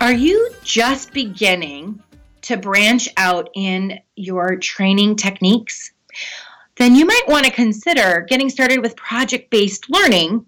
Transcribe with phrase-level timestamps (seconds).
[0.00, 2.00] Are you just beginning
[2.42, 5.90] to branch out in your training techniques?
[6.76, 10.46] Then you might want to consider getting started with project based learning.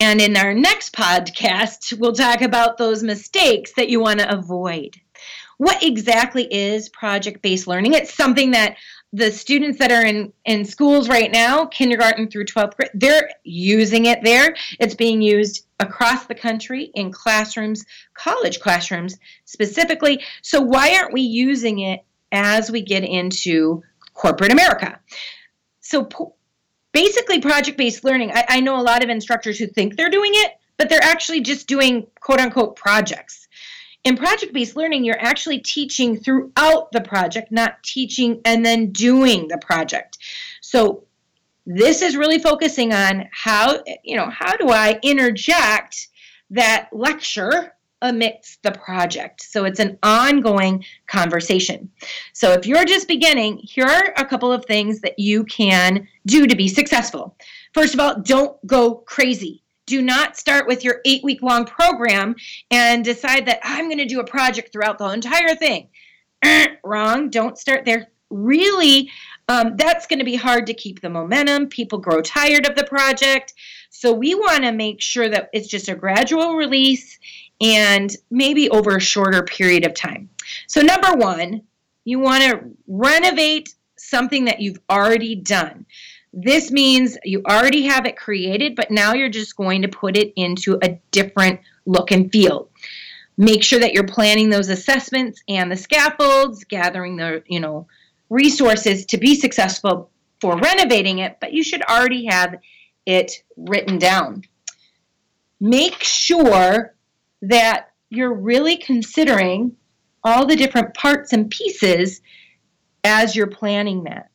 [0.00, 4.96] And in our next podcast, we'll talk about those mistakes that you want to avoid.
[5.58, 7.94] What exactly is project based learning?
[7.94, 8.76] It's something that
[9.12, 14.06] the students that are in, in schools right now, kindergarten through 12th grade, they're using
[14.06, 14.56] it there.
[14.80, 20.22] It's being used across the country in classrooms, college classrooms specifically.
[20.42, 23.82] So, why aren't we using it as we get into
[24.14, 25.00] corporate America?
[25.80, 26.08] So,
[26.92, 30.32] basically, project based learning, I, I know a lot of instructors who think they're doing
[30.34, 33.48] it, but they're actually just doing quote unquote projects.
[34.02, 39.48] In project based learning, you're actually teaching throughout the project, not teaching and then doing
[39.48, 40.16] the project.
[40.62, 41.04] So
[41.66, 46.08] this is really focusing on how, you know, how do I interject
[46.50, 49.42] that lecture amidst the project.
[49.42, 51.90] So it's an ongoing conversation.
[52.32, 56.46] So if you're just beginning, here are a couple of things that you can do
[56.46, 57.36] to be successful.
[57.74, 62.36] First of all, don't go crazy do not start with your eight week long program
[62.70, 65.88] and decide that I'm going to do a project throughout the entire thing.
[66.84, 67.28] Wrong.
[67.28, 68.06] Don't start there.
[68.30, 69.10] Really,
[69.50, 71.66] um, that's going to be hard to keep the momentum.
[71.66, 73.52] People grow tired of the project.
[73.90, 77.18] So we want to make sure that it's just a gradual release
[77.60, 80.30] and maybe over a shorter period of time.
[80.68, 81.62] So, number one,
[82.04, 85.84] you want to renovate something that you've already done.
[86.32, 90.32] This means you already have it created, but now you're just going to put it
[90.36, 92.70] into a different look and feel.
[93.36, 97.88] Make sure that you're planning those assessments and the scaffolds, gathering the, you know,
[98.30, 102.56] resources to be successful for renovating it, but you should already have
[103.04, 104.42] it written down.
[105.60, 106.94] Make sure
[107.42, 109.76] that you're really considering
[110.24, 112.22] all the different parts and pieces
[113.04, 114.30] as you're planning that.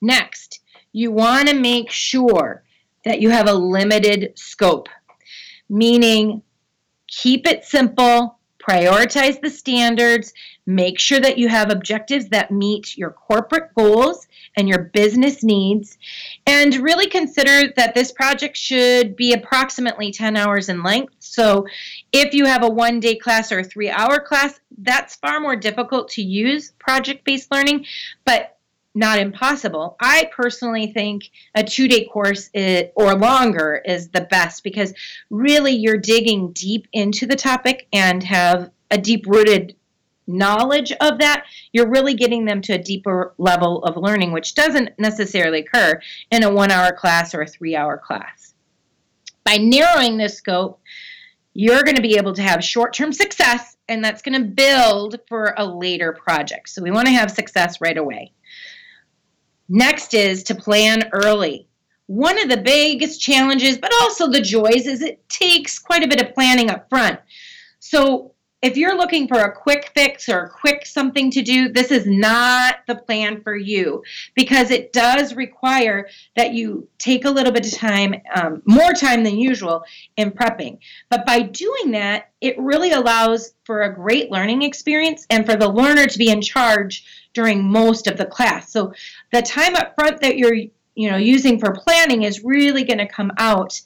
[0.00, 0.60] Next,
[0.92, 2.64] you want to make sure
[3.04, 4.88] that you have a limited scope,
[5.68, 6.42] meaning
[7.06, 10.32] keep it simple, prioritize the standards,
[10.68, 15.96] make sure that you have objectives that meet your corporate goals and your business needs,
[16.46, 21.14] and really consider that this project should be approximately 10 hours in length.
[21.20, 21.66] So,
[22.12, 25.56] if you have a one day class or a three hour class, that's far more
[25.56, 27.86] difficult to use project based learning,
[28.26, 28.58] but
[28.94, 29.96] not impossible.
[30.00, 34.92] I personally think a two day course is, or longer is the best because
[35.30, 39.76] really you're digging deep into the topic and have a deep rooted
[40.28, 41.44] knowledge of that.
[41.72, 46.00] You're really getting them to a deeper level of learning, which doesn't necessarily occur
[46.30, 48.54] in a one hour class or a three hour class.
[49.44, 50.80] By narrowing this scope,
[51.54, 55.18] you're going to be able to have short term success, and that's going to build
[55.26, 56.68] for a later project.
[56.68, 58.32] So we want to have success right away.
[59.68, 61.68] Next is to plan early.
[62.06, 66.22] One of the biggest challenges, but also the joys, is it takes quite a bit
[66.22, 67.18] of planning up front.
[67.80, 71.92] So if you're looking for a quick fix or a quick something to do, this
[71.92, 74.02] is not the plan for you
[74.34, 79.22] because it does require that you take a little bit of time, um, more time
[79.22, 79.84] than usual,
[80.16, 80.78] in prepping.
[81.08, 85.68] But by doing that, it really allows for a great learning experience and for the
[85.68, 87.04] learner to be in charge
[87.34, 88.72] during most of the class.
[88.72, 88.92] So
[89.32, 90.54] the time up front that you're
[90.98, 93.80] you know using for planning is really going to come out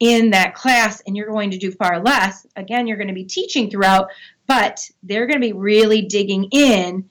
[0.00, 2.46] in that class and you're going to do far less.
[2.56, 4.08] Again, you're going to be teaching throughout,
[4.46, 7.08] but they're going to be really digging in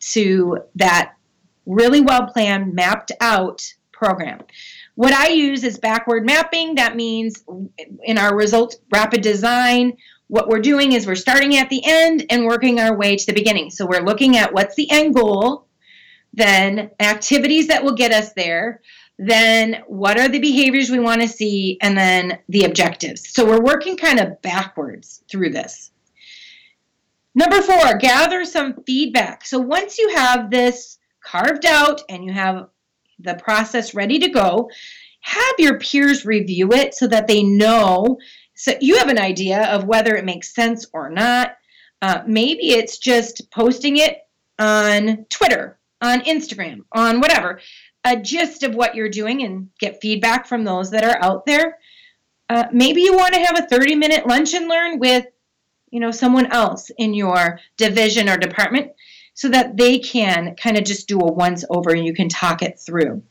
[0.00, 1.14] to that
[1.66, 4.40] really well planned, mapped out program.
[4.94, 6.76] What I use is backward mapping.
[6.76, 7.44] That means
[8.02, 9.96] in our results rapid design,
[10.28, 13.32] what we're doing is we're starting at the end and working our way to the
[13.32, 13.70] beginning.
[13.70, 15.66] So we're looking at what's the end goal,
[16.32, 18.82] then activities that will get us there,
[19.18, 23.28] then what are the behaviors we want to see, and then the objectives.
[23.30, 25.90] So we're working kind of backwards through this.
[27.34, 29.44] Number four, gather some feedback.
[29.44, 32.68] So once you have this carved out and you have
[33.18, 34.70] the process ready to go,
[35.20, 38.18] have your peers review it so that they know
[38.58, 41.52] so you have an idea of whether it makes sense or not.
[42.02, 44.18] Uh, maybe it's just posting it
[44.58, 47.60] on Twitter, on Instagram, on whatever,
[48.04, 51.78] a gist of what you're doing and get feedback from those that are out there.
[52.48, 55.26] Uh, maybe you want to have a 30 minute lunch and learn with
[55.90, 58.92] you know someone else in your division or department
[59.34, 62.62] so that they can kind of just do a once over and you can talk
[62.62, 63.22] it through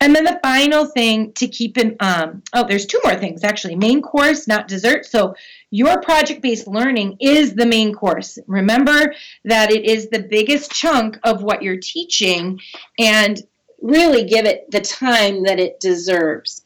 [0.00, 3.76] And then the final thing to keep in, um, oh, there's two more things actually.
[3.76, 5.06] Main course, not dessert.
[5.06, 5.34] So
[5.70, 8.38] your project based learning is the main course.
[8.46, 12.60] Remember that it is the biggest chunk of what you're teaching
[12.98, 13.42] and
[13.80, 16.64] really give it the time that it deserves.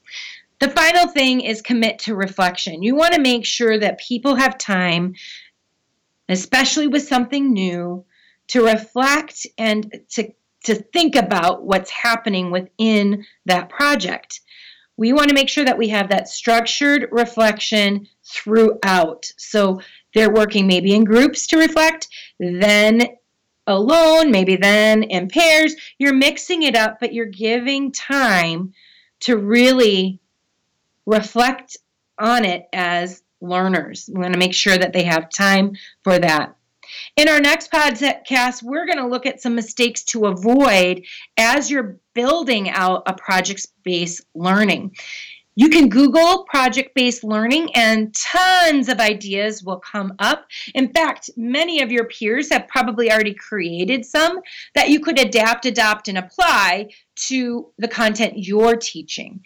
[0.60, 2.82] The final thing is commit to reflection.
[2.82, 5.14] You want to make sure that people have time,
[6.28, 8.04] especially with something new,
[8.48, 10.30] to reflect and to,
[10.64, 14.40] to think about what's happening within that project.
[14.96, 19.32] We want to make sure that we have that structured reflection throughout.
[19.38, 19.80] So
[20.14, 22.08] they're working maybe in groups to reflect,
[22.38, 23.02] then
[23.70, 25.74] alone, maybe then in pairs.
[25.98, 28.72] You're mixing it up, but you're giving time
[29.20, 30.20] to really
[31.06, 31.76] reflect
[32.18, 34.08] on it as learners.
[34.12, 36.56] We want to make sure that they have time for that.
[37.16, 41.04] In our next podcast, we're going to look at some mistakes to avoid
[41.36, 44.96] as you're building out a project based learning.
[45.60, 50.46] You can Google project based learning and tons of ideas will come up.
[50.74, 54.40] In fact, many of your peers have probably already created some
[54.74, 56.88] that you could adapt, adopt, and apply
[57.26, 59.42] to the content you're teaching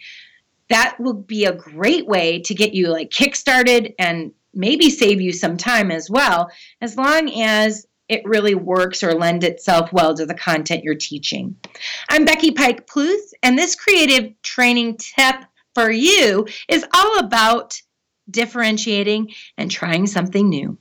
[0.69, 5.33] that will be a great way to get you like kickstarted and maybe save you
[5.33, 10.25] some time as well, as long as it really works or lend itself well to
[10.25, 11.57] the content you're teaching.
[12.07, 15.43] I'm Becky Pike Pluth, and this creative training tip
[15.75, 17.75] for you is all about
[18.29, 20.77] differentiating and trying something new.